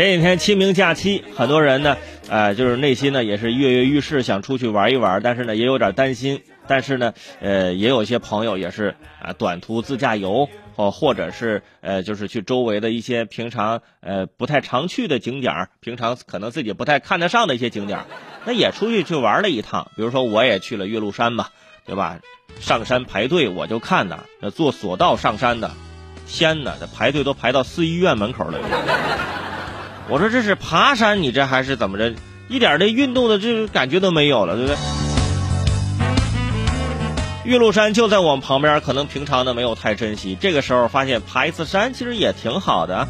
[0.00, 1.94] 前几天清明假期，很多人呢，
[2.30, 6.40] 呃，就是内心呢也是跃跃欲试，想出去玩一玩，但是呢也有点担心。
[6.66, 17.98] 但是呢，呃，也有些朋友也是啊，短途自驾游，或或者是呃，就是去周围的一些平常呃不太常去的景点平常可能自己不太看得上的一些景点
[18.46, 19.90] 那也出去去玩了一趟。
[19.96, 21.48] 比如说我也去了岳麓山嘛，
[21.84, 22.18] 对吧？
[22.58, 25.70] 上山排队我就看呐，那坐索道上山的，
[26.26, 28.58] 天呐，这排队都排到四医院门口了。
[30.10, 32.12] 我说这是爬山，你这还是怎么着？
[32.48, 34.76] 一点的运动的这个感觉都没有了，对不对？
[37.44, 43.06] 岳麓山就在我们旁边，可能平常的没有太珍惜，这个时候发现爬一次山其实也挺好的。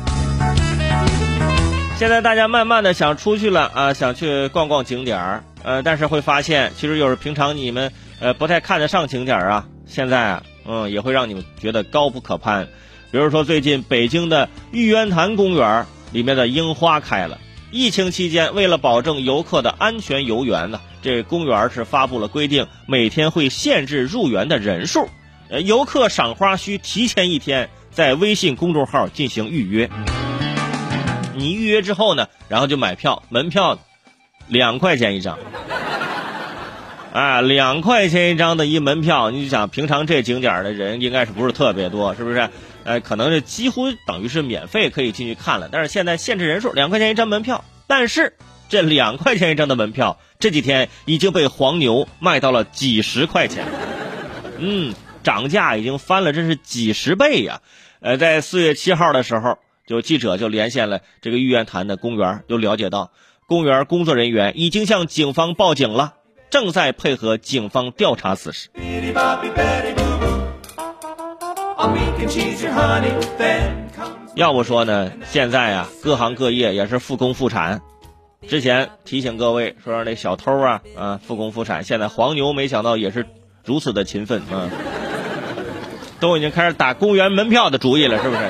[1.96, 12.68] 现在大家慢慢的想出去了啊，想去逛逛景点儿，呃，但是会发现其实有时平常你们呃不太看得上景点儿啊，现在啊，嗯，也会让你们觉得高不可攀。
[13.10, 15.86] 比如说最近北京的玉渊潭公园。
[16.12, 17.38] 里面的樱花开了。
[17.70, 25.08] 疫情期间，为了保证游客的安全游园呢，这公园是发布了规定，每天会限制入园的人数。
[25.48, 29.88] 呃，游客赏花需提前一天在微信公众号进行预约。
[31.36, 33.78] 你预约之后呢，然后就买票，门票
[34.48, 35.38] 两块钱一张。
[37.12, 42.48] 啊，两块钱一张的一门票，你想平常这景点的人应该是不是特别多，是不是？
[42.84, 47.64] 哎，可能是几乎等于是免费可以进去看了，但是现在限制人数，两块钱一张门票。
[47.88, 48.34] 但是
[48.68, 53.66] 这两块钱一张的门票，这几天已经被黄牛卖到了几十块钱。
[54.58, 54.94] 嗯，
[55.24, 57.60] 涨价已经翻了，这是几十倍呀！
[58.00, 63.10] 呃，在四月七号的时候，就记者就连线了这个玉渊潭的公园，就了解到，
[63.46, 66.14] 公园工作人员已经向警方报警了。
[66.50, 68.68] 正在配合警方调查此事。
[74.34, 77.80] 要不说呢，现在啊，各行各业也是复工复产。
[78.48, 83.26] 之前提醒各位说让那小偷啊啊复工复产，现在黄牛没想到也是
[83.64, 84.70] 如此的勤奋啊，
[86.18, 88.40] 都已经开始打公园门票的主意了，是不是？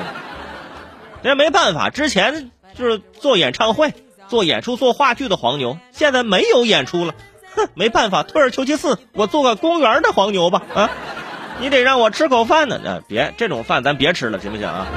[1.21, 3.93] 那没办法，之前就是做演唱会、
[4.27, 7.13] 做演出、做话剧的黄牛，现在没有演出了。
[7.55, 10.89] 哼， 没办法，退而求其次，我做个公园的黄牛吧啊！
[11.59, 14.87] 你得让我吃口饭呢，那别这种饭咱别吃了，行不行啊？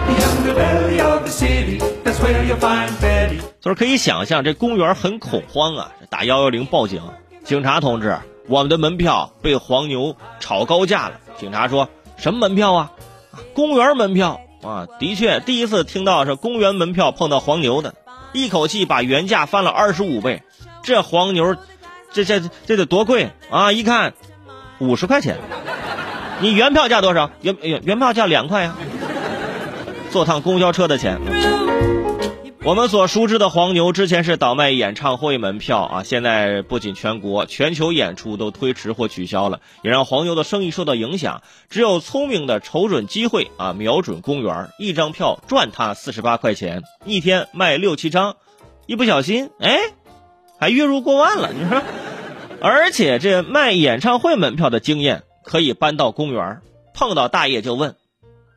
[3.61, 7.03] 就是可以想象，这公园很恐慌啊，打幺幺零报警，
[7.45, 8.17] 警察同志，
[8.49, 11.17] 我们的门票被黄牛炒高价了。
[11.37, 12.93] 警察说什么门票啊？
[13.53, 14.87] 公园门票啊！
[14.99, 17.93] 的确，第一次听到是公园门票碰到黄牛的，
[18.33, 20.43] 一口气把原价翻了二十五倍，
[20.83, 21.57] 这黄牛。
[22.15, 23.73] 这这这得多贵啊！
[23.73, 24.15] 一看，
[24.79, 25.37] 五十块钱，
[26.41, 27.33] 你原票价多少？
[27.43, 28.77] 原原原票价两块呀，
[30.13, 31.19] 坐趟公交车的钱。
[32.63, 41.43] 我们所熟知的黄牛之前是倒卖演唱会门票啊，现在不仅全国、全球演出都推迟或取消了，也让黄牛的生意受到影响。
[41.69, 48.37] 只有聪明的瞅准机会啊，瞄准公园，一张票赚他四十八块钱，一天卖六七张，
[48.87, 49.81] 一不小心，哎。
[50.57, 51.83] 还月入过万了，你说，
[52.67, 56.63] 而且这卖演唱会门票的经验可以搬到公园
[56.95, 57.95] 碰到大爷就问：“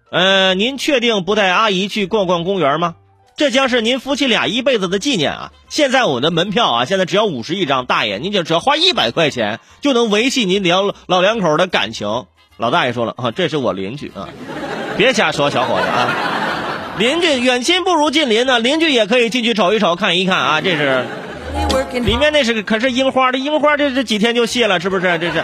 [0.09, 2.95] 呃，您确定不带阿姨去逛逛公园吗？
[3.35, 5.51] 这将是您夫妻俩一辈子的纪念啊！
[5.67, 14.29] 现在我们的门票啊，现在只要五十一张，大爷您就只要花一百块钱就能维系您两老两口的感情。”老大爷说了啊，这是我邻居啊，
[14.95, 21.05] 别瞎说，小伙子啊，邻居远亲不如近邻呢，邻居也可以进去瞅一瞅，看一看啊，这是。
[21.99, 25.01] 里面那是可是樱花的樱花，这这几天就谢了，是不是？
[25.19, 25.43] 这是。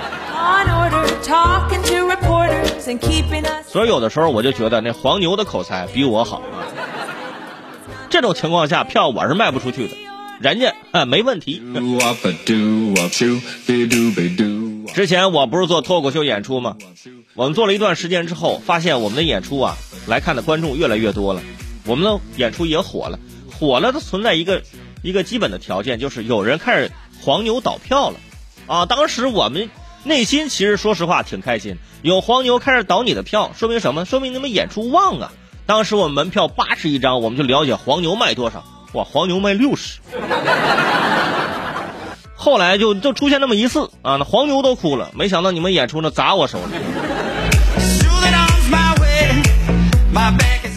[3.68, 6.68] 所以有的时候我就觉得那黄牛的口才比我好啊。
[8.10, 9.96] 这种情况下，票我是卖不出去的，
[10.40, 11.62] 人家啊没问题。
[14.94, 16.76] 之前我不是做脱口秀演出吗？
[17.34, 19.76] 我们做了一段时间之后，发现我们的演出啊
[20.08, 21.42] 来看的观众越来越多了，
[21.86, 23.18] 我们的演出也火了，
[23.60, 24.62] 火了它存在一个。
[25.04, 26.92] 一个基本的条件就是有人开始
[27.22, 28.16] 黄牛倒票了，
[28.68, 29.70] 啊，当时我们
[30.04, 34.06] 内心其实说实话挺开心，有黄牛开始倒你的票，说明什么？
[34.06, 35.32] 说明你们演出旺啊！
[35.66, 38.64] 当时我们门票八十一张，我们就了解黄牛卖多少，
[38.94, 40.00] 哇，黄牛卖六十。
[42.36, 46.76] 后来就就出现那么一次啊，那黄牛都哭了，没想到你们演出呢砸我手里。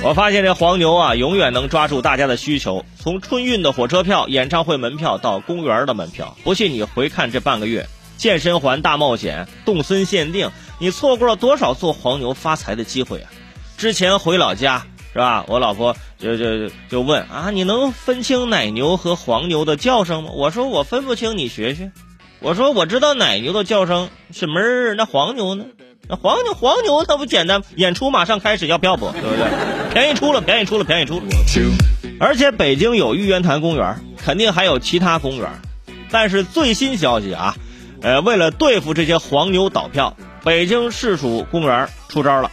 [0.06, 2.84] 我发现这黄牛啊，永远能抓住大家的需求。
[2.96, 10.48] 从春运的火车票、演唱会门票到公园的门票，不信你回看这半个月，健身环大冒险、动森限定，
[10.78, 13.26] 你错过了多少做黄牛发财的机会啊！
[13.76, 15.44] 之前回老家，是吧？
[15.48, 20.30] 我老婆就就就问啊，你能分清奶牛和黄牛的叫声吗？
[20.34, 21.90] 我说我分不清，你学学。
[22.38, 25.64] 我说我知道奶牛的叫声是哞，那黄牛呢？
[26.08, 29.10] 那黄牛黄牛那不简单，演出马上开始要票不？
[29.12, 29.92] 对不对？
[29.92, 31.22] 便宜出了，便宜出了，便宜出了。
[32.20, 35.50] 而且北京有玉渊潭公园，肯定还有其他公园。
[36.10, 37.56] 但是最新消息啊，
[38.00, 42.50] 呃，为了对付这些黄牛倒票，北京市属公园出招了。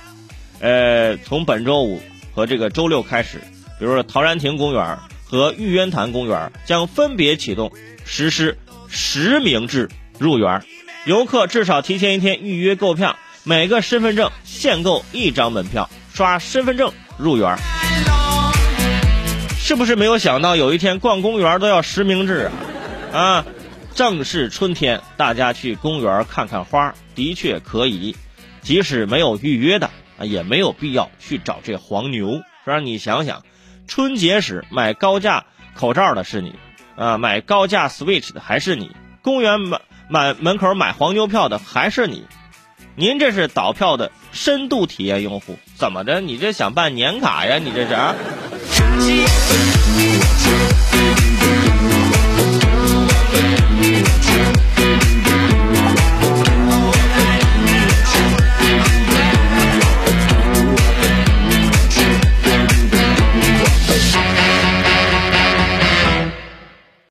[0.60, 2.02] 呃，从本周五
[2.34, 3.38] 和这个周六开始，
[3.78, 7.72] 比如说陶然亭公园和玉渊潭公园将分别启动
[8.04, 8.58] 实施
[8.88, 10.64] 实名制入园，
[11.06, 13.16] 游客至少提前一天预约购票，
[13.46, 17.58] 每个身份证限购一张门票，刷身份证入园。
[19.58, 22.50] 是不是没有想到有一天逛公园都要实名制
[23.12, 23.20] 啊？
[23.20, 23.46] 啊，
[23.94, 28.16] 正是春天，大家去公园看看花，的确可以，
[28.62, 29.90] 即使没有预约的。
[30.18, 32.80] 啊，也没有必要去找这黄牛，是吧？
[32.80, 33.44] 你想想，
[33.88, 35.44] 春节时买高价
[35.74, 36.54] 口罩的是你，
[36.96, 38.92] 啊，买高价 Switch 的还是你，
[39.24, 42.28] 公园买买门口买黄牛票的还是你，
[42.96, 46.22] 您这是倒票的深度体验用户，怎么着？
[46.22, 47.58] 你这想办年卡呀？
[47.58, 48.14] 你这是啊？